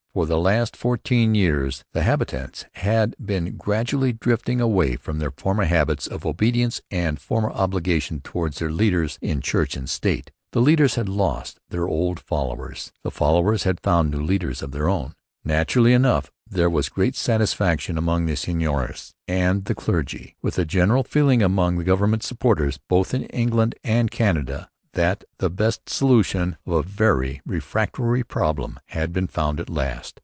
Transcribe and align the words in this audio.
For 0.13 0.25
the 0.25 0.37
last 0.37 0.75
fourteen 0.75 1.35
years 1.35 1.85
the 1.93 2.03
habitants 2.03 2.65
had 2.73 3.15
been 3.23 3.55
gradually 3.55 4.11
drifting 4.11 4.59
away 4.59 4.97
from 4.97 5.19
their 5.19 5.31
former 5.31 5.63
habits 5.63 6.05
of 6.05 6.25
obedience 6.25 6.81
and 6.91 7.17
former 7.17 7.49
obligations 7.49 8.19
towards 8.25 8.59
their 8.59 8.73
leaders 8.73 9.17
in 9.21 9.39
church 9.39 9.77
and 9.77 9.89
state. 9.89 10.29
The 10.51 10.59
leaders 10.59 10.95
had 10.95 11.07
lost 11.07 11.61
their 11.69 11.87
old 11.87 12.19
followers. 12.19 12.91
The 13.03 13.09
followers 13.09 13.63
had 13.63 13.79
found 13.79 14.11
no 14.11 14.17
new 14.17 14.25
leaders 14.25 14.61
of 14.61 14.71
their 14.73 14.89
own. 14.89 15.13
Naturally 15.45 15.93
enough, 15.93 16.29
there 16.45 16.69
was 16.69 16.89
great 16.89 17.15
satisfaction 17.15 17.97
among 17.97 18.25
the 18.25 18.35
seigneurs 18.35 19.13
and 19.29 19.63
the 19.63 19.75
clergy, 19.75 20.35
with 20.41 20.59
a 20.59 20.65
general 20.65 21.05
feeling 21.05 21.41
among 21.41 21.77
government 21.85 22.23
supporters, 22.23 22.77
both 22.89 23.13
in 23.13 23.23
England 23.27 23.75
and 23.81 24.11
Canada, 24.11 24.67
that 24.93 25.23
the 25.37 25.49
best 25.49 25.87
solution 25.89 26.57
of 26.65 26.73
a 26.73 26.83
very 26.83 27.39
refractory 27.45 28.23
problem 28.25 28.77
had 28.87 29.13
been 29.13 29.25
found 29.25 29.57
at 29.57 29.69
last. 29.69 30.19